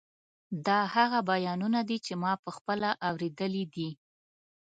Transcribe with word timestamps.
دا 0.67 0.79
هغه 0.95 1.19
بیانونه 1.29 1.79
دي 1.89 1.97
چې 2.05 2.13
ما 2.21 2.33
پخپله 2.45 2.89
اورېدلي 3.07 3.63
دي. 3.73 3.89